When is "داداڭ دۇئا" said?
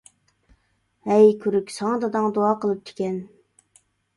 2.07-2.57